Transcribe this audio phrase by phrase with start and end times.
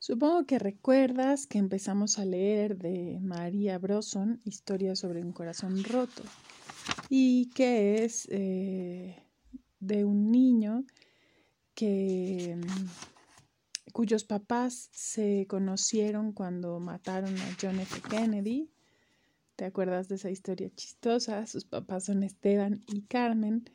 [0.00, 6.22] Supongo que recuerdas que empezamos a leer de María Broson, Historia sobre un corazón roto,
[7.08, 9.16] y que es eh,
[9.80, 10.84] de un niño
[11.74, 18.00] que, mm, cuyos papás se conocieron cuando mataron a John F.
[18.08, 18.70] Kennedy.
[19.56, 21.44] ¿Te acuerdas de esa historia chistosa?
[21.48, 23.68] Sus papás son Esteban y Carmen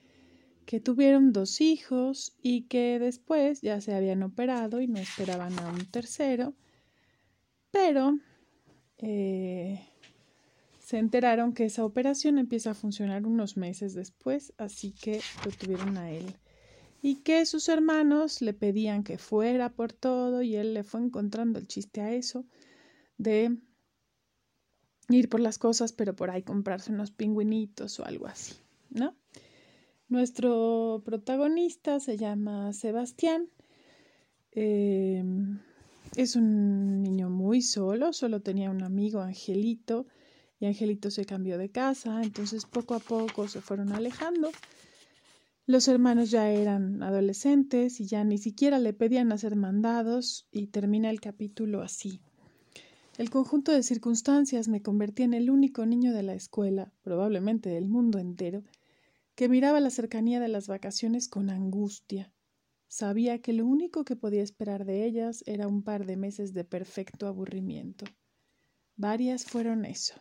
[0.66, 5.70] que tuvieron dos hijos y que después ya se habían operado y no esperaban a
[5.70, 6.54] un tercero,
[7.72, 8.18] pero
[8.98, 9.86] eh,
[10.80, 15.98] se enteraron que esa operación empieza a funcionar unos meses después, así que lo tuvieron
[15.98, 16.36] a él.
[17.02, 21.60] Y que sus hermanos le pedían que fuera por todo y él le fue encontrando
[21.60, 22.46] el chiste a eso
[23.18, 23.58] de
[25.10, 28.56] ir por las cosas, pero por ahí comprarse unos pingüinitos o algo así,
[28.90, 29.16] ¿no?
[30.14, 33.50] Nuestro protagonista se llama Sebastián.
[34.52, 35.58] Em,
[36.16, 40.06] es un niño muy solo, solo tenía un amigo, Angelito,
[40.60, 44.52] y Angelito se cambió de casa, entonces poco a poco se fueron alejando.
[45.66, 51.10] Los hermanos ya eran adolescentes y ya ni siquiera le pedían hacer mandados y termina
[51.10, 52.22] el capítulo así.
[53.18, 57.88] El conjunto de circunstancias me convertí en el único niño de la escuela, probablemente del
[57.88, 58.64] mundo entero,
[59.36, 62.32] que miraba la cercanía de las vacaciones con angustia.
[62.88, 66.64] Sabía que lo único que podía esperar de ellas era un par de meses de
[66.64, 68.06] perfecto aburrimiento.
[68.96, 70.14] Varias fueron eso,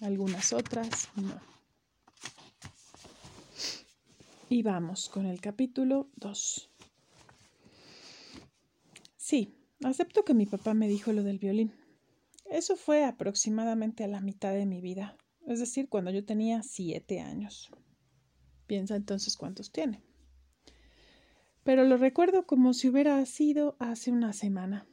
[0.00, 1.40] algunas otras no.
[4.48, 6.68] Y vamos con el capítulo 2.
[9.16, 11.72] Sí, acepto que mi papá me dijo lo del violín.
[12.50, 17.20] Eso fue aproximadamente a la mitad de mi vida, es decir, cuando yo tenía siete
[17.20, 17.70] años.
[18.70, 20.00] Piensa entonces cuántos tiene.
[21.64, 24.86] Pero lo recuerdo como si hubiera sido hace una semana.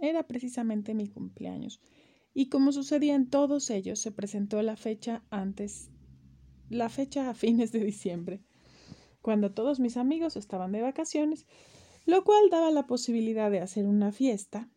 [0.00, 1.80] Era precisamente mi cumpleaños.
[2.34, 5.90] Y como sucedía en todos ellos, se presentó la fecha antes,
[6.68, 8.44] la fecha a fines de diciembre,
[9.22, 11.48] cuando todos mis amigos estaban de vacaciones,
[12.06, 14.70] lo cual daba la posibilidad de hacer una fiesta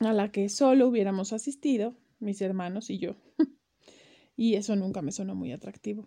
[0.00, 3.16] a la que solo hubiéramos asistido mis hermanos y yo.
[4.36, 6.06] y eso nunca me sonó muy atractivo.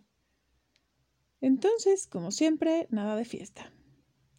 [1.41, 3.71] Entonces, como siempre, nada de fiesta.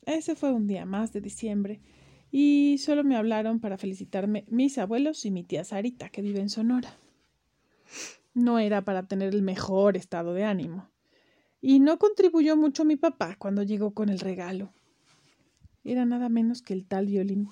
[0.06, 1.81] Ese fue un día más de diciembre
[2.31, 6.50] y solo me hablaron para felicitarme mis abuelos y mi tía Sarita, que vive en
[6.50, 6.97] Sonora.
[8.34, 10.91] No era para tener el mejor estado de ánimo.
[11.60, 14.72] Y no contribuyó mucho mi papá cuando llegó con el regalo.
[15.84, 17.48] Era nada menos que el tal violín.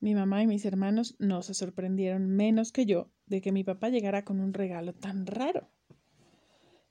[0.00, 3.88] Mi mamá y mis hermanos no se sorprendieron menos que yo de que mi papá
[3.88, 5.68] llegara con un regalo tan raro.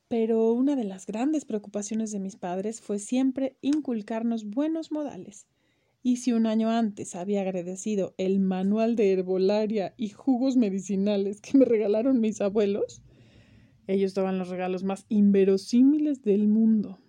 [0.07, 5.47] Pero una de las grandes preocupaciones de mis padres fue siempre inculcarnos buenos modales.
[6.03, 11.57] Y si un año antes había agradecido el manual de herbolaria y jugos medicinales que
[11.57, 13.01] me regalaron mis abuelos,
[13.87, 16.99] ellos daban los regalos más inverosímiles del mundo.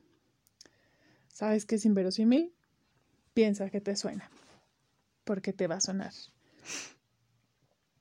[1.28, 2.54] ¿Sabes qué es inverosímil?
[3.34, 4.30] Piensa que te suena,
[5.24, 6.12] porque te va a sonar.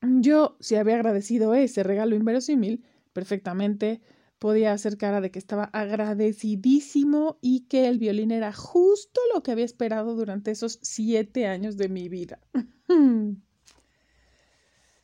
[0.01, 4.01] Yo, si había agradecido ese regalo inverosímil, perfectamente
[4.39, 9.51] podía hacer cara de que estaba agradecidísimo y que el violín era justo lo que
[9.51, 12.39] había esperado durante esos siete años de mi vida.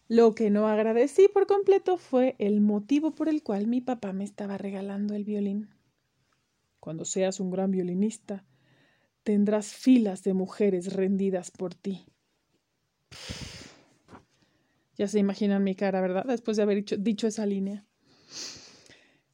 [0.08, 4.24] lo que no agradecí por completo fue el motivo por el cual mi papá me
[4.24, 5.70] estaba regalando el violín.
[6.80, 8.44] Cuando seas un gran violinista,
[9.24, 12.06] tendrás filas de mujeres rendidas por ti.
[14.98, 16.26] Ya se imaginan mi cara, ¿verdad?
[16.26, 17.86] Después de haber dicho, dicho esa línea.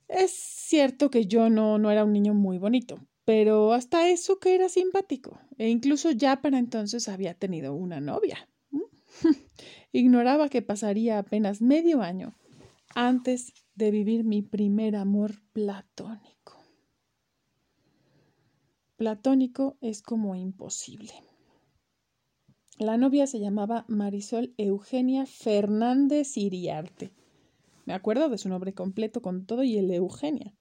[0.07, 4.56] Es cierto que yo no, no era un niño muy bonito, pero hasta eso que
[4.56, 8.47] era simpático, e incluso ya para entonces había tenido una novia.
[9.91, 12.38] Ignoraba que pasaría apenas medio año
[12.95, 16.56] antes de vivir mi primer amor platónico.
[18.95, 21.13] Platónico es como imposible.
[22.80, 27.12] La novia se llamaba Marisol Eugenia Fernández Iriarte
[27.88, 30.54] me acuerdo de su nombre completo con todo y el de Eugenia.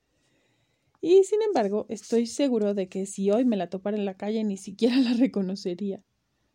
[1.01, 4.45] Y sin embargo, estoy seguro de que si hoy me la topara en la calle
[4.45, 6.05] ni siquiera la reconocería.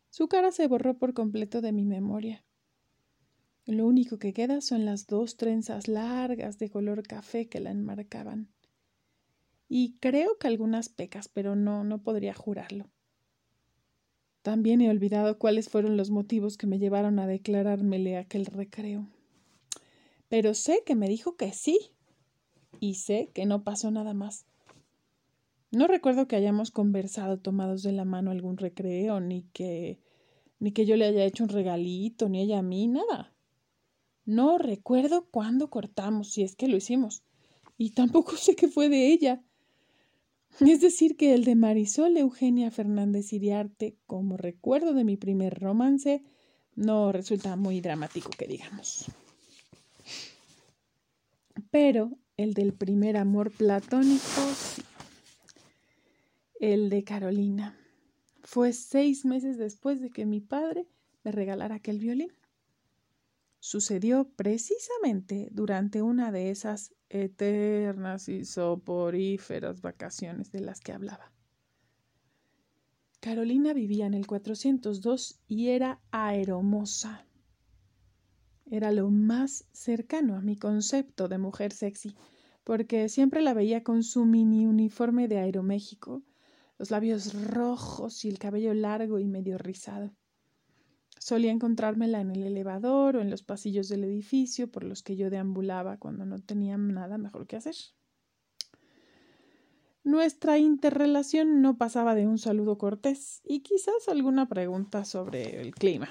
[0.09, 2.45] Su cara se borró por completo de mi memoria.
[3.65, 8.49] Lo único que queda son las dos trenzas largas de color café que la enmarcaban.
[9.67, 12.89] Y creo que algunas pecas, pero no, no podría jurarlo.
[14.41, 19.09] También he olvidado cuáles fueron los motivos que me llevaron a declarármele aquel recreo
[20.31, 21.91] pero sé que me dijo que sí.
[22.79, 24.45] Y sé que no pasó nada más.
[25.71, 29.99] No recuerdo que hayamos conversado tomados de la mano algún recreo, ni que
[30.59, 33.33] ni que yo le haya hecho un regalito, ni ella a mí, nada.
[34.23, 37.23] No recuerdo cuándo cortamos, si es que lo hicimos,
[37.77, 39.43] y tampoco sé qué fue de ella.
[40.61, 46.23] Es decir, que el de Marisol Eugenia Fernández Iriarte, como recuerdo de mi primer romance,
[46.75, 49.11] no resulta muy dramático que digamos.
[51.71, 54.83] Pero el del primer amor platónico, sí.
[56.59, 57.77] El de Carolina.
[58.43, 60.87] Fue seis meses después de que mi padre
[61.23, 62.31] me regalara aquel violín.
[63.59, 71.31] Sucedió precisamente durante una de esas eternas y soporíferas vacaciones de las que hablaba.
[73.19, 77.27] Carolina vivía en el 402 y era aeromosa.
[78.71, 82.15] Era lo más cercano a mi concepto de mujer sexy,
[82.63, 86.23] porque siempre la veía con su mini uniforme de Aeroméxico,
[86.79, 90.13] los labios rojos y el cabello largo y medio rizado.
[91.19, 95.29] Solía encontrármela en el elevador o en los pasillos del edificio por los que yo
[95.29, 97.75] deambulaba cuando no tenía nada mejor que hacer.
[100.05, 106.07] Nuestra interrelación no pasaba de un saludo cortés y quizás alguna pregunta sobre el clima.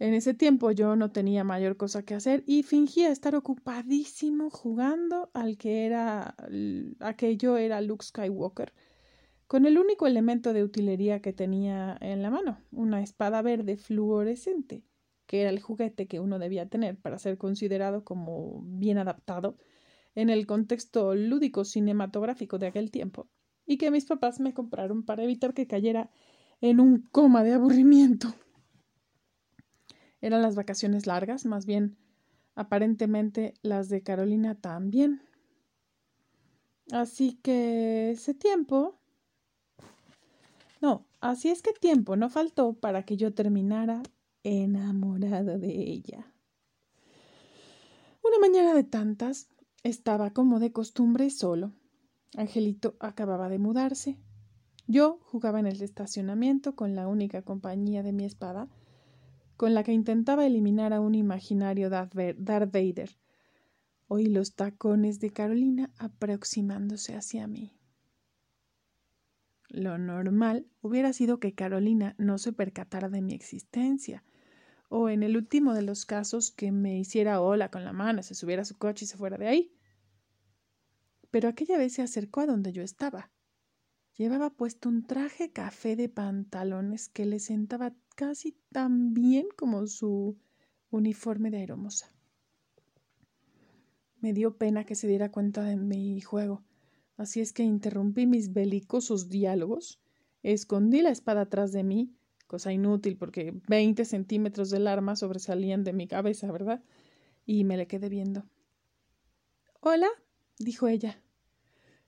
[0.00, 5.28] En ese tiempo yo no tenía mayor cosa que hacer y fingía estar ocupadísimo jugando
[5.34, 6.36] al que era
[7.00, 8.72] aquello era Luke Skywalker,
[9.48, 14.84] con el único elemento de utilería que tenía en la mano, una espada verde fluorescente,
[15.26, 19.56] que era el juguete que uno debía tener para ser considerado como bien adaptado
[20.14, 23.28] en el contexto lúdico cinematográfico de aquel tiempo,
[23.66, 26.08] y que mis papás me compraron para evitar que cayera
[26.60, 28.32] en un coma de aburrimiento.
[30.20, 31.96] Eran las vacaciones largas, más bien
[32.54, 35.22] aparentemente las de Carolina también.
[36.90, 38.98] Así que ese tiempo...
[40.80, 44.02] No, así es que tiempo no faltó para que yo terminara
[44.42, 46.32] enamorada de ella.
[48.22, 49.48] Una mañana de tantas,
[49.82, 51.72] estaba como de costumbre solo.
[52.36, 54.18] Angelito acababa de mudarse.
[54.86, 58.68] Yo jugaba en el estacionamiento con la única compañía de mi espada
[59.58, 63.10] con la que intentaba eliminar a un imaginario Darth Vader.
[64.06, 67.76] Oí los tacones de Carolina aproximándose hacia mí.
[69.68, 74.22] Lo normal hubiera sido que Carolina no se percatara de mi existencia,
[74.90, 78.36] o en el último de los casos que me hiciera hola con la mano, se
[78.36, 79.74] subiera a su coche y se fuera de ahí.
[81.32, 83.32] Pero aquella vez se acercó a donde yo estaba.
[84.16, 90.36] Llevaba puesto un traje café de pantalones que le sentaba casi tan bien como su
[90.90, 92.10] uniforme de aeromosa.
[94.18, 96.64] Me dio pena que se diera cuenta de mi juego,
[97.16, 100.00] así es que interrumpí mis belicosos diálogos,
[100.42, 102.12] escondí la espada atrás de mí,
[102.48, 106.82] cosa inútil porque veinte centímetros del arma sobresalían de mi cabeza, ¿verdad?
[107.46, 108.42] Y me le quedé viendo.
[109.78, 110.08] Hola,
[110.58, 111.22] dijo ella.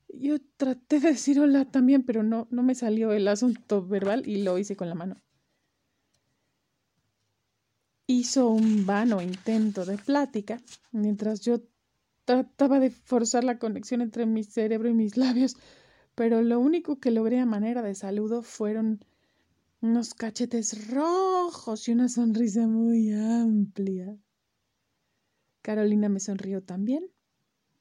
[0.09, 4.43] Yo traté de decir hola también, pero no, no me salió el asunto verbal y
[4.43, 5.15] lo hice con la mano
[8.11, 10.61] hizo un vano intento de plática,
[10.91, 11.61] mientras yo
[12.25, 15.57] trataba de forzar la conexión entre mi cerebro y mis labios,
[16.15, 19.05] pero lo único que logré a manera de saludo fueron
[19.81, 24.19] unos cachetes rojos y una sonrisa muy amplia.
[25.63, 27.07] Carolina me sonrió también,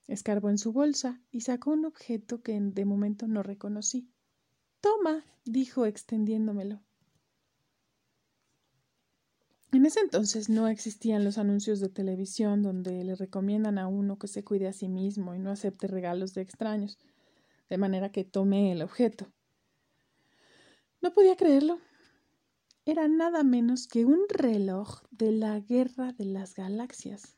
[0.08, 4.10] escarbó en su bolsa y sacó un objeto que de momento no reconocí.
[4.80, 6.82] Toma, dijo extendiéndomelo.
[9.72, 14.28] En ese entonces no existían los anuncios de televisión donde le recomiendan a uno que
[14.28, 16.98] se cuide a sí mismo y no acepte regalos de extraños,
[17.70, 19.32] de manera que tomé el objeto.
[21.02, 21.80] No podía creerlo.
[22.86, 27.36] Era nada menos que un reloj de la Guerra de las Galaxias.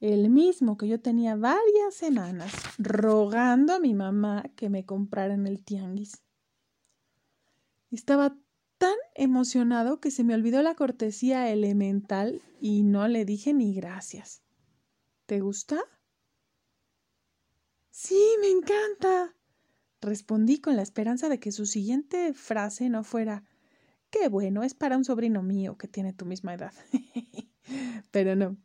[0.00, 5.46] El mismo que yo tenía varias semanas rogando a mi mamá que me comprara en
[5.46, 6.22] el tianguis.
[7.90, 8.34] Estaba
[8.82, 14.42] tan emocionado que se me olvidó la cortesía elemental y no le dije ni gracias.
[15.26, 15.78] ¿Te gusta?
[17.90, 19.36] Sí, me encanta.
[20.00, 23.44] Respondí con la esperanza de que su siguiente frase no fuera
[24.10, 26.72] Qué bueno, es para un sobrino mío que tiene tu misma edad.
[28.10, 28.56] Pero no.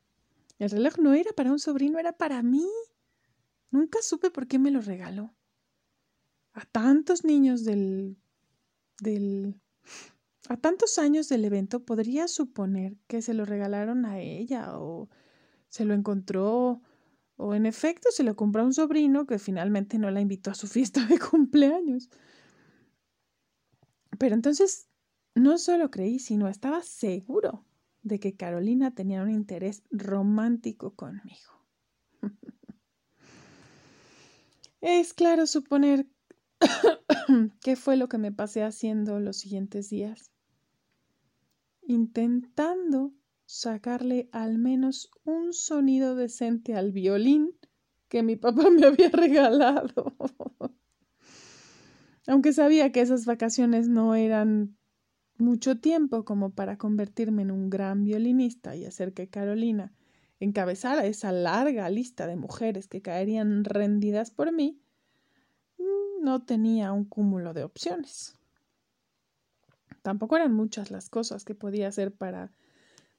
[0.58, 2.68] El reloj no era para un sobrino, era para mí.
[3.70, 5.36] Nunca supe por qué me lo regaló.
[6.54, 8.18] A tantos niños del
[9.00, 9.62] del
[10.50, 15.10] a tantos años del evento podría suponer que se lo regalaron a ella o
[15.70, 16.82] se lo encontró
[17.36, 20.56] o en efecto se lo compró a un sobrino que finalmente no la invitó a
[20.56, 22.10] su fiesta de cumpleaños.
[24.18, 24.88] Pero entonces
[25.36, 27.66] no solo creí, sino estaba seguro
[28.02, 31.68] de que Carolina tenía un interés romántico conmigo.
[34.82, 36.08] es claro suponer
[37.62, 40.32] qué fue lo que me pasé haciendo los siguientes días,
[41.86, 43.14] intentando
[43.46, 47.56] sacarle al menos un sonido decente al violín
[48.10, 50.16] que mi papá me había regalado.
[52.28, 54.78] Aunque sabía que esas vacaciones no eran
[55.38, 59.94] mucho tiempo como para convertirme en un gran violinista y hacer que Carolina
[60.40, 64.82] encabezara esa larga lista de mujeres que caerían rendidas por mí,
[66.22, 68.34] no tenía un cúmulo de opciones.
[70.02, 72.52] Tampoco eran muchas las cosas que podía hacer para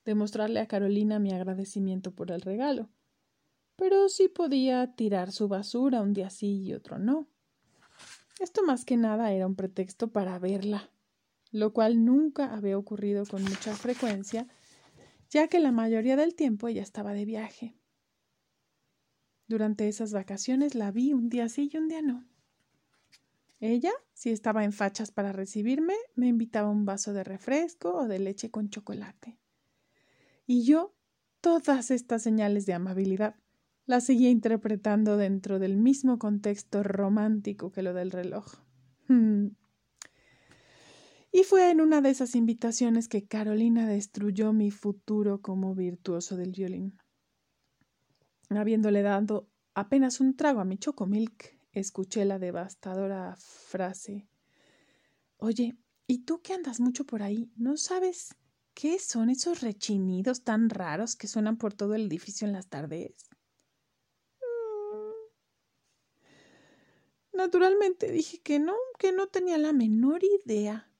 [0.04, 2.88] demostrarle a Carolina mi agradecimiento por el regalo,
[3.76, 7.28] pero sí podía tirar su basura un día sí y otro no.
[8.40, 10.90] Esto más que nada era un pretexto para verla
[11.50, 14.46] lo cual nunca había ocurrido con mucha frecuencia,
[15.30, 17.74] ya que la mayoría del tiempo ella estaba de viaje.
[19.46, 22.26] Durante esas vacaciones la vi un día sí y un día no.
[23.60, 28.20] Ella, si estaba en fachas para recibirme, me invitaba un vaso de refresco o de
[28.20, 29.38] leche con chocolate.
[30.46, 30.94] Y yo,
[31.40, 33.34] todas estas señales de amabilidad,
[33.84, 38.46] las seguía interpretando dentro del mismo contexto romántico que lo del reloj.
[41.32, 46.52] Y fue en una de esas invitaciones que Carolina destruyó mi futuro como virtuoso del
[46.52, 46.98] violín.
[48.50, 54.28] Habiéndole dado apenas un trago a mi chocomilk, escuché la devastadora frase
[55.38, 55.76] Oye,
[56.08, 57.48] ¿y tú que andas mucho por ahí?
[57.56, 58.34] ¿No sabes
[58.74, 63.28] qué son esos rechinidos tan raros que suenan por todo el edificio en las tardes?
[64.40, 65.12] Mm.
[67.36, 70.90] Naturalmente dije que no, que no tenía la menor idea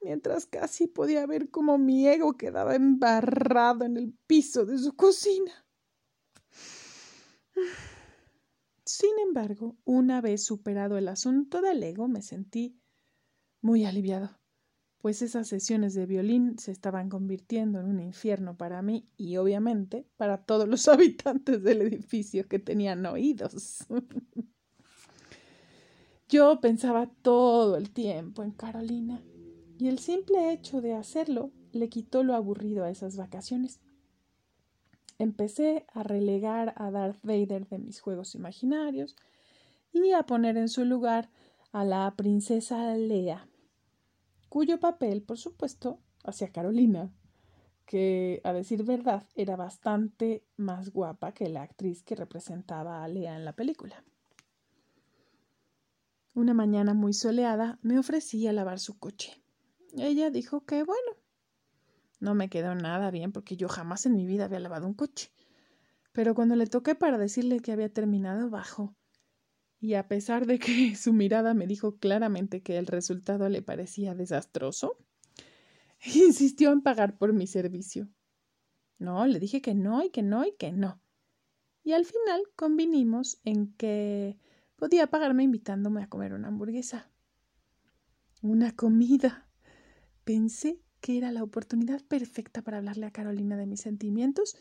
[0.00, 5.64] mientras casi podía ver cómo mi ego quedaba embarrado en el piso de su cocina.
[8.90, 12.76] Sin embargo, una vez superado el asunto del ego, me sentí
[13.60, 14.40] muy aliviado,
[14.98, 20.08] pues esas sesiones de violín se estaban convirtiendo en un infierno para mí y obviamente
[20.16, 23.86] para todos los habitantes del edificio que tenían oídos.
[26.28, 29.22] Yo pensaba todo el tiempo en Carolina
[29.78, 33.78] y el simple hecho de hacerlo le quitó lo aburrido a esas vacaciones.
[35.20, 39.16] Empecé a relegar a Darth Vader de mis juegos imaginarios
[39.92, 41.28] y a poner en su lugar
[41.72, 43.46] a la princesa Lea,
[44.48, 47.12] cuyo papel, por supuesto, hacía Carolina,
[47.84, 53.36] que, a decir verdad, era bastante más guapa que la actriz que representaba a Lea
[53.36, 54.02] en la película.
[56.34, 59.34] Una mañana muy soleada me ofrecí a lavar su coche.
[59.98, 61.19] Ella dijo que bueno.
[62.20, 65.32] No me quedó nada bien porque yo jamás en mi vida había lavado un coche.
[66.12, 68.94] Pero cuando le toqué para decirle que había terminado, bajó.
[69.80, 74.14] Y a pesar de que su mirada me dijo claramente que el resultado le parecía
[74.14, 74.98] desastroso,
[76.04, 78.08] insistió en pagar por mi servicio.
[78.98, 81.00] No, le dije que no y que no y que no.
[81.82, 84.38] Y al final convinimos en que
[84.76, 87.10] podía pagarme invitándome a comer una hamburguesa.
[88.42, 89.48] Una comida.
[90.24, 94.56] Pensé que era la oportunidad perfecta para hablarle a Carolina de mis sentimientos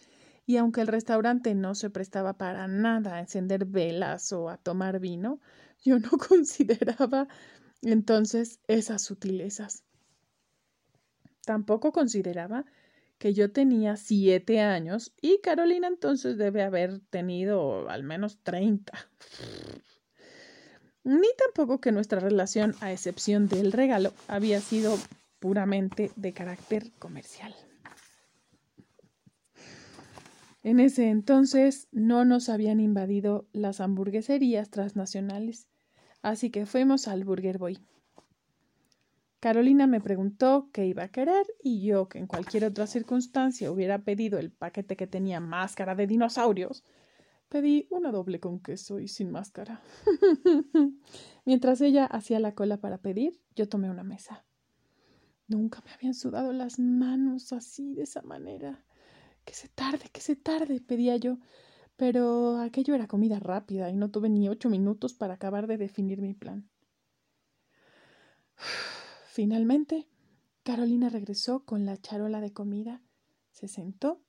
[0.45, 4.99] y aunque el restaurante no se prestaba para nada a encender velas o a tomar
[4.99, 5.39] vino,
[5.83, 7.27] yo no consideraba
[7.81, 9.83] entonces esas sutilezas.
[11.45, 12.65] Tampoco consideraba
[13.19, 18.93] que yo tenía siete años y Carolina entonces debe haber tenido al menos treinta.
[21.03, 24.97] Ni tampoco que nuestra relación, a excepción del regalo, había sido
[25.39, 27.55] puramente de carácter comercial.
[30.61, 35.69] En ese entonces no nos habían invadido las hamburgueserías transnacionales,
[36.21, 37.79] así que fuimos al Burger Boy.
[39.39, 43.99] Carolina me preguntó qué iba a querer y yo, que en cualquier otra circunstancia hubiera
[43.99, 46.83] pedido el paquete que tenía máscara de dinosaurios,
[47.47, 49.81] pedí una doble con queso y sin máscara.
[51.45, 54.45] Mientras ella hacía la cola para pedir, yo tomé una mesa.
[55.49, 58.85] Nunca me habían sudado las manos así, de esa manera.
[59.45, 61.39] Que se tarde, que se tarde, pedía yo.
[61.97, 66.21] Pero aquello era comida rápida y no tuve ni ocho minutos para acabar de definir
[66.21, 66.69] mi plan.
[69.31, 70.07] Finalmente,
[70.61, 73.01] Carolina regresó con la charola de comida,
[73.51, 74.21] se sentó,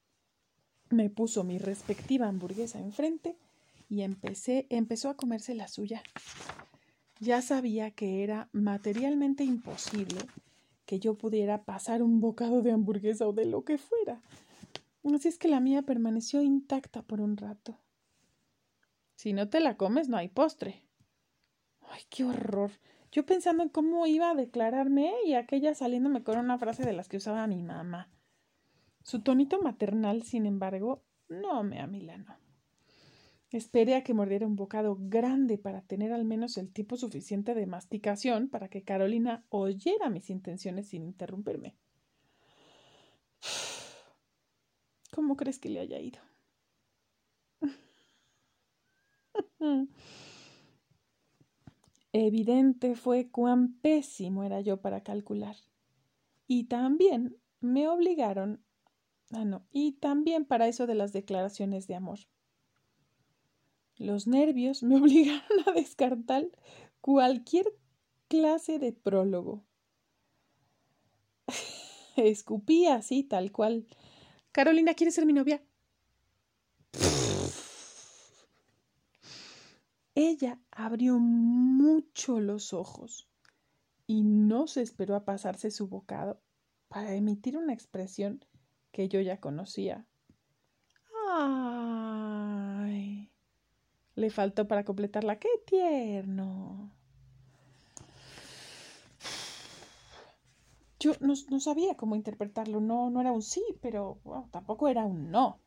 [0.89, 3.37] me puso mi respectiva hamburguesa enfrente
[3.91, 6.03] y empecé, empezó a comerse la suya.
[7.19, 10.19] Ya sabía que era materialmente imposible
[10.91, 14.21] que yo pudiera pasar un bocado de hamburguesa o de lo que fuera.
[15.15, 17.79] Así es que la mía permaneció intacta por un rato.
[19.15, 20.83] Si no te la comes, no hay postre.
[21.83, 22.73] Ay, qué horror.
[23.13, 27.09] Yo pensando en cómo iba a declararme y aquella saliéndome con una frase de las
[27.09, 28.09] que usaba mi mamá.
[29.05, 32.37] Su tonito maternal, sin embargo, no me amilanó.
[33.51, 37.67] Esperé a que mordiera un bocado grande para tener al menos el tiempo suficiente de
[37.67, 41.75] masticación para que Carolina oyera mis intenciones sin interrumpirme.
[45.13, 46.21] ¿Cómo crees que le haya ido?
[52.13, 55.57] Evidente fue cuán pésimo era yo para calcular.
[56.47, 58.65] Y también me obligaron.
[59.33, 62.21] Ah, no, y también para eso de las declaraciones de amor.
[64.01, 66.49] Los nervios me obligaron a descartar
[67.03, 67.67] cualquier
[68.29, 69.63] clase de prólogo.
[72.17, 73.87] Escupí así, tal cual.
[74.53, 75.63] Carolina, ¿quieres ser mi novia?
[80.15, 83.29] Ella abrió mucho los ojos
[84.07, 86.41] y no se esperó a pasarse su bocado
[86.89, 88.45] para emitir una expresión
[88.93, 90.07] que yo ya conocía.
[91.29, 91.80] ¡Ay!
[94.21, 95.39] Le faltó para completarla.
[95.39, 96.91] ¡Qué tierno!
[100.99, 102.83] Yo no, sabía cómo interpretarlo.
[102.83, 104.19] No, no era un sí, pero
[104.51, 105.59] tampoco era un no.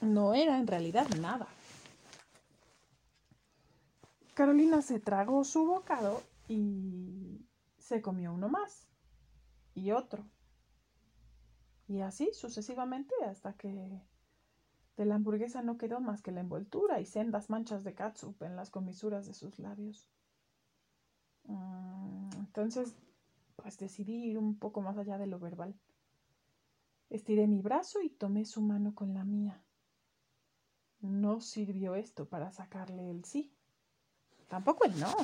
[0.00, 1.48] No era en realidad nada.
[4.34, 7.44] Carolina se tragó su bocado y
[7.76, 8.86] se comió uno más
[9.74, 10.24] y otro.
[11.88, 14.00] Y así sucesivamente hasta que
[14.98, 18.56] de la hamburguesa no quedó más que la envoltura y sendas manchas de catsup en
[18.56, 20.10] las comisuras de sus labios.
[21.44, 22.96] Mm, entonces,
[23.54, 25.74] pues decidí ir un poco más allá de lo verbal.
[27.10, 29.62] Estiré mi brazo y tomé su mano con la mía.
[31.00, 33.52] No sirvió esto para sacarle el sí.
[34.48, 35.14] Tampoco el no.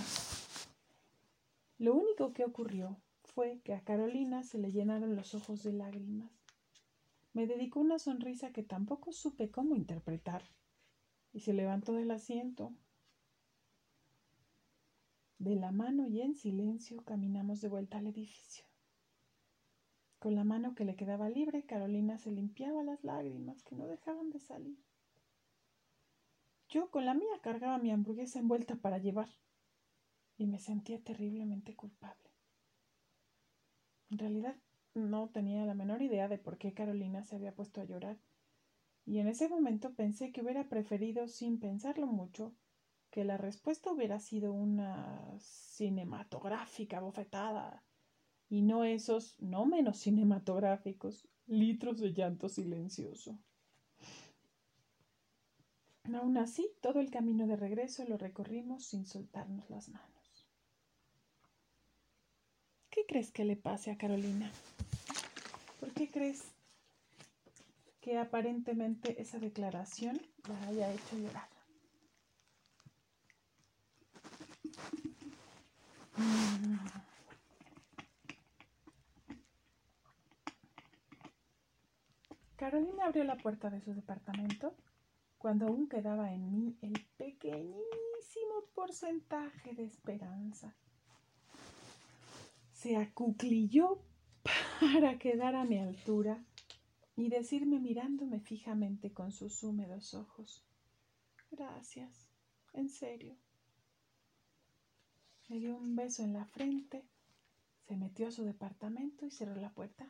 [1.78, 6.43] Lo único que ocurrió fue que a Carolina se le llenaron los ojos de lágrimas.
[7.34, 10.44] Me dedicó una sonrisa que tampoco supe cómo interpretar
[11.32, 12.72] y se levantó del asiento.
[15.38, 18.64] De la mano y en silencio caminamos de vuelta al edificio.
[20.20, 24.30] Con la mano que le quedaba libre, Carolina se limpiaba las lágrimas que no dejaban
[24.30, 24.78] de salir.
[26.68, 29.28] Yo con la mía cargaba mi hamburguesa envuelta para llevar
[30.38, 32.30] y me sentía terriblemente culpable.
[34.08, 34.56] En realidad
[34.94, 38.18] no tenía la menor idea de por qué Carolina se había puesto a llorar
[39.06, 42.54] y en ese momento pensé que hubiera preferido, sin pensarlo mucho,
[43.10, 47.84] que la respuesta hubiera sido una cinematográfica bofetada
[48.48, 53.38] y no esos, no menos cinematográficos, litros de llanto silencioso.
[56.12, 60.23] Aún así, todo el camino de regreso lo recorrimos sin soltarnos las manos.
[62.94, 64.48] ¿Qué crees que le pase a Carolina?
[65.80, 66.44] ¿Por qué crees
[68.00, 71.48] que aparentemente esa declaración la haya hecho llorar?
[82.54, 84.76] Carolina abrió la puerta de su departamento
[85.36, 90.76] cuando aún quedaba en mí el pequeñísimo porcentaje de esperanza.
[92.84, 93.98] Se acuclilló
[94.78, 96.44] para quedar a mi altura
[97.16, 100.62] y decirme mirándome fijamente con sus húmedos ojos.
[101.50, 102.28] Gracias,
[102.74, 103.38] en serio.
[105.48, 107.02] Me dio un beso en la frente,
[107.88, 110.06] se metió a su departamento y cerró la puerta.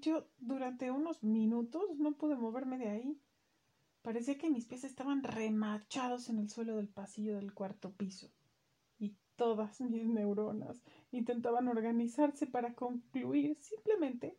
[0.00, 3.20] Yo durante unos minutos no pude moverme de ahí.
[4.02, 8.32] Parecía que mis pies estaban remachados en el suelo del pasillo del cuarto piso.
[9.36, 14.38] Todas mis neuronas intentaban organizarse para concluir simplemente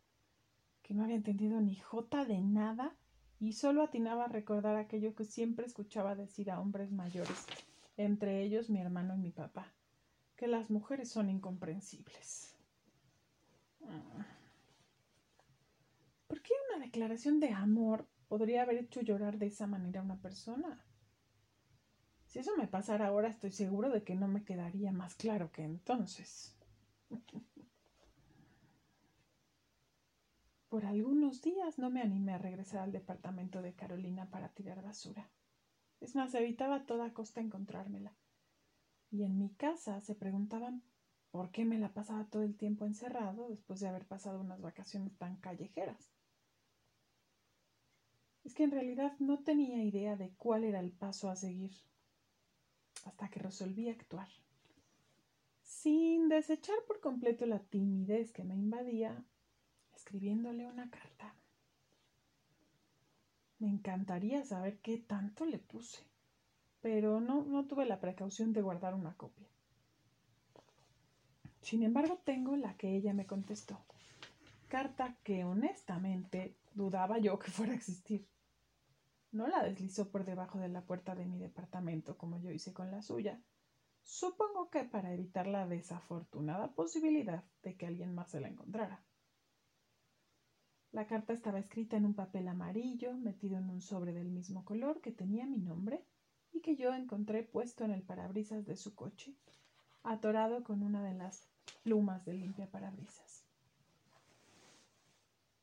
[0.82, 2.96] que no había entendido ni jota de nada
[3.38, 7.44] y solo atinaba a recordar aquello que siempre escuchaba decir a hombres mayores,
[7.96, 9.74] entre ellos mi hermano y mi papá,
[10.36, 12.56] que las mujeres son incomprensibles.
[16.26, 20.20] ¿Por qué una declaración de amor podría haber hecho llorar de esa manera a una
[20.20, 20.85] persona?
[22.36, 25.62] Si eso me pasara ahora, estoy seguro de que no me quedaría más claro que
[25.62, 26.54] entonces.
[30.68, 35.30] Por algunos días no me animé a regresar al departamento de Carolina para tirar basura.
[36.02, 38.14] Es más, evitaba a toda costa encontrármela.
[39.10, 40.82] Y en mi casa se preguntaban
[41.30, 45.16] por qué me la pasaba todo el tiempo encerrado después de haber pasado unas vacaciones
[45.16, 46.12] tan callejeras.
[48.44, 51.72] Es que en realidad no tenía idea de cuál era el paso a seguir
[53.06, 54.28] hasta que resolví actuar.
[55.62, 59.24] Sin desechar por completo la timidez que me invadía,
[59.94, 61.34] escribiéndole una carta.
[63.58, 66.04] Me encantaría saber qué tanto le puse,
[66.82, 69.46] pero no, no tuve la precaución de guardar una copia.
[71.62, 73.80] Sin embargo, tengo la que ella me contestó,
[74.68, 78.26] carta que honestamente dudaba yo que fuera a existir.
[79.36, 82.90] No la deslizó por debajo de la puerta de mi departamento como yo hice con
[82.90, 83.38] la suya.
[84.02, 89.04] Supongo que para evitar la desafortunada posibilidad de que alguien más se la encontrara.
[90.90, 95.02] La carta estaba escrita en un papel amarillo, metido en un sobre del mismo color
[95.02, 96.02] que tenía mi nombre
[96.50, 99.34] y que yo encontré puesto en el parabrisas de su coche,
[100.02, 101.46] atorado con una de las
[101.82, 103.44] plumas de limpia parabrisas.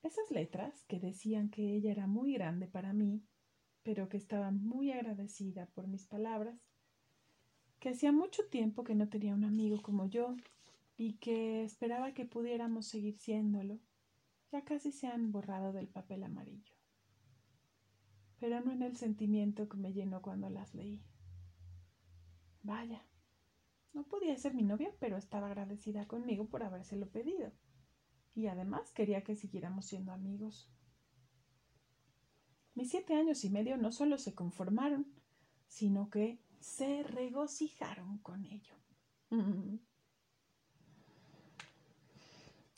[0.04, 3.24] Esas letras, que decían que ella era muy grande para mí,
[3.84, 6.58] pero que estaba muy agradecida por mis palabras,
[7.80, 10.36] que hacía mucho tiempo que no tenía un amigo como yo
[10.96, 13.80] y que esperaba que pudiéramos seguir siéndolo,
[14.52, 16.74] ya casi se han borrado del papel amarillo.
[18.40, 21.04] Pero no en el sentimiento que me llenó cuando las leí.
[22.62, 23.04] Vaya,
[23.94, 27.52] no podía ser mi novia, pero estaba agradecida conmigo por habérselo pedido.
[28.34, 30.73] Y además quería que siguiéramos siendo amigos.
[32.76, 35.06] Mis siete años y medio no solo se conformaron,
[35.68, 38.76] sino que se regocijaron con ello.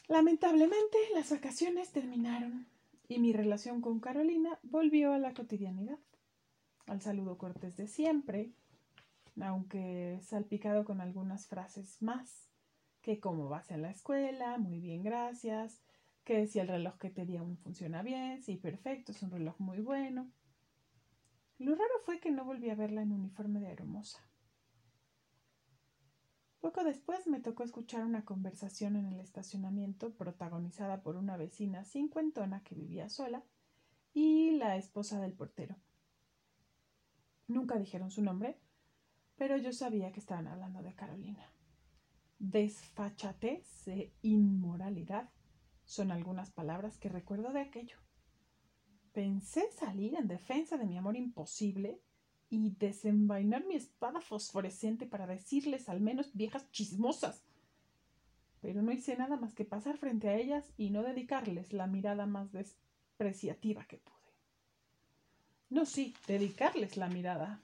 [0.08, 2.68] Lamentablemente, las vacaciones terminaron
[3.08, 6.00] y mi relación con Carolina volvió a la cotidianidad,
[6.88, 8.52] al saludo cortés de siempre,
[9.42, 12.50] aunque salpicado con algunas frases más,
[13.02, 15.82] que cómo vas en la escuela, muy bien, gracias,
[16.26, 19.56] que si el reloj que te di aún funciona bien, sí, perfecto, es un reloj
[19.60, 20.30] muy bueno.
[21.60, 24.20] Lo raro fue que no volví a verla en uniforme de hermosa.
[26.60, 32.64] Poco después me tocó escuchar una conversación en el estacionamiento protagonizada por una vecina cincuentona
[32.64, 33.44] que vivía sola
[34.12, 35.76] y la esposa del portero.
[37.48, 38.60] Nunca dijeron su nombre,
[39.36, 41.52] pero yo sabía que estaban hablando de Carolina.
[42.40, 45.30] Desfachatez e inmoralidad
[45.86, 47.98] son algunas palabras que recuerdo de aquello.
[49.14, 52.02] Pensé salir en defensa de mi amor imposible
[52.50, 57.46] y desenvainar mi espada fosforescente para decirles al menos viejas chismosas.
[58.62, 62.26] Pero no hice nada más que pasar frente a ellas y no dedicarles la mirada
[62.26, 64.16] más despreciativa que pude.
[65.70, 67.62] No, sí, dedicarles la mirada.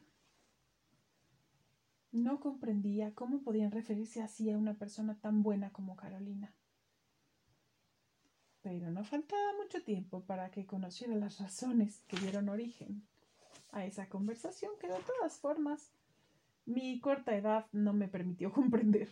[2.11, 6.53] No comprendía cómo podían referirse así a una persona tan buena como Carolina.
[8.61, 13.03] Pero no faltaba mucho tiempo para que conociera las razones que dieron origen
[13.71, 15.91] a esa conversación que de todas formas
[16.65, 19.09] mi corta edad no me permitió comprender.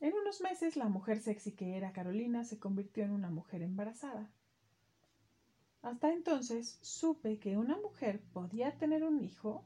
[0.00, 4.30] En unos meses la mujer sexy que era Carolina se convirtió en una mujer embarazada.
[5.82, 9.64] Hasta entonces supe que una mujer podía tener un hijo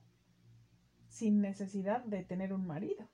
[1.09, 3.09] sin necesidad de tener un marido.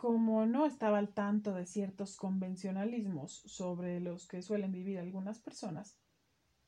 [0.00, 5.98] Como no estaba al tanto de ciertos convencionalismos sobre los que suelen vivir algunas personas,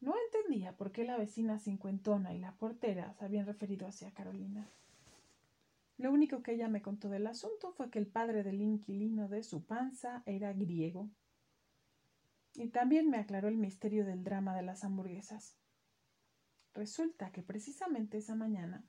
[0.02, 4.68] no entendía por qué la vecina cincuentona y la portera se habían referido hacia Carolina.
[5.96, 9.42] Lo único que ella me contó del asunto fue que el padre del inquilino de
[9.44, 11.08] su panza era griego.
[12.52, 15.56] Y también me aclaró el misterio del drama de las hamburguesas.
[16.74, 18.84] Resulta que precisamente esa mañana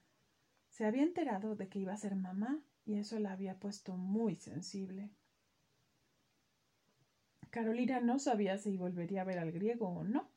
[0.67, 4.35] se había enterado de que iba a ser mamá y eso la había puesto muy
[4.35, 5.09] sensible.
[7.49, 10.29] Carolina no sabía si volvería a ver al griego o no,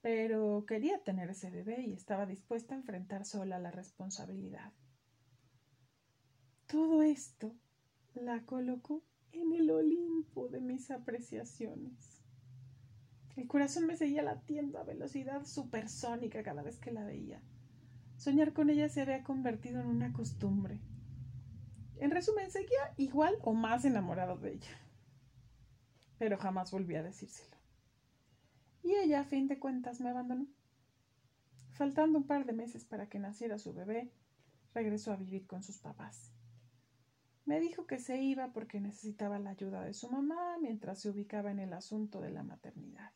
[0.00, 4.72] pero quería tener ese bebé y estaba dispuesta a enfrentar sola la responsabilidad.
[6.66, 7.54] Todo esto
[8.14, 12.22] la colocó en el Olimpo de mis apreciaciones.
[13.36, 17.40] El corazón me seguía latiendo a velocidad supersónica cada vez que la veía.
[18.16, 20.80] Soñar con ella se había convertido en una costumbre.
[22.00, 24.80] En resumen, seguía igual o más enamorado de ella.
[26.18, 27.58] Pero jamás volví a decírselo
[28.88, 30.46] y ella a fin de cuentas me abandonó.
[31.72, 34.10] Faltando un par de meses para que naciera su bebé,
[34.72, 36.32] regresó a vivir con sus papás.
[37.44, 41.50] Me dijo que se iba porque necesitaba la ayuda de su mamá mientras se ubicaba
[41.50, 43.12] en el asunto de la maternidad.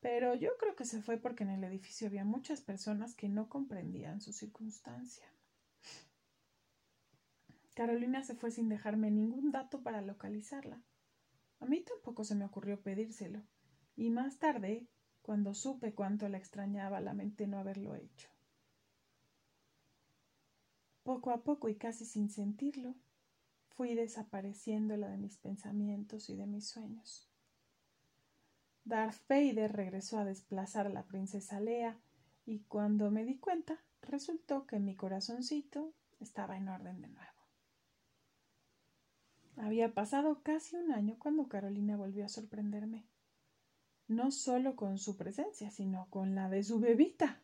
[0.00, 3.48] Pero yo creo que se fue porque en el edificio había muchas personas que no
[3.48, 5.26] comprendían su circunstancia.
[7.78, 10.82] Carolina se fue sin dejarme ningún dato para localizarla.
[11.60, 13.44] A mí tampoco se me ocurrió pedírselo,
[13.94, 14.88] y más tarde,
[15.22, 18.30] cuando supe cuánto la extrañaba, lamenté no haberlo hecho.
[21.04, 22.96] Poco a poco y casi sin sentirlo,
[23.68, 27.30] fui desapareciéndola de mis pensamientos y de mis sueños.
[28.82, 31.96] Darth Vader regresó a desplazar a la princesa Lea
[32.44, 37.37] y cuando me di cuenta resultó que mi corazoncito estaba en orden de nuevo.
[39.60, 43.04] Había pasado casi un año cuando Carolina volvió a sorprenderme,
[44.06, 47.42] no solo con su presencia, sino con la de su bebita.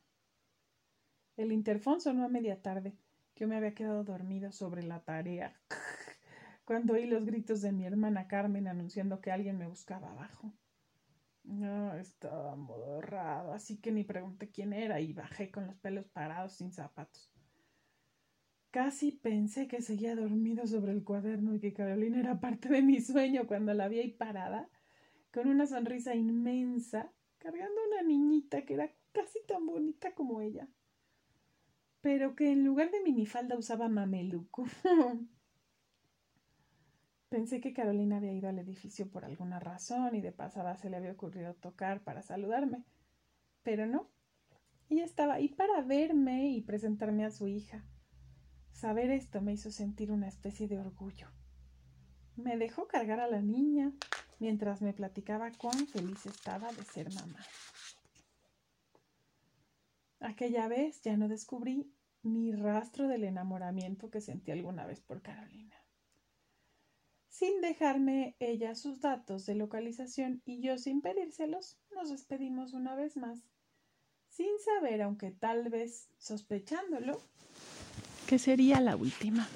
[1.37, 2.96] El interfón sonó a media tarde.
[3.35, 5.61] Yo me había quedado dormido sobre la tarea
[6.64, 10.53] cuando oí los gritos de mi hermana Carmen anunciando que alguien me buscaba abajo.
[11.42, 16.53] No, estaba amodorrado, así que ni pregunté quién era y bajé con los pelos parados
[16.53, 17.34] sin zapatos.
[18.74, 23.00] Casi pensé que seguía dormido sobre el cuaderno y que Carolina era parte de mi
[23.00, 24.68] sueño cuando la vi ahí parada,
[25.32, 30.66] con una sonrisa inmensa, cargando una niñita que era casi tan bonita como ella,
[32.00, 34.64] pero que en lugar de minifalda usaba mameluco.
[37.28, 40.96] Pensé que Carolina había ido al edificio por alguna razón y de pasada se le
[40.96, 42.82] había ocurrido tocar para saludarme.
[43.62, 44.10] Pero no.
[44.88, 47.84] Ella estaba ahí para verme y presentarme a su hija.
[48.74, 51.28] Saber esto me hizo sentir una especie de orgullo.
[52.37, 53.92] Me dejó cargar a la niña
[54.38, 57.40] mientras me platicaba cuán feliz estaba de ser mamá.
[60.20, 61.90] Aquella vez ya no descubrí
[62.22, 65.74] ni rastro del enamoramiento que sentí alguna vez por Carolina
[67.34, 73.16] sin dejarme ella sus datos de localización y yo sin pedírselos, nos despedimos una vez
[73.16, 73.40] más,
[74.28, 77.20] sin saber, aunque tal vez sospechándolo,
[78.26, 79.46] que sería la última.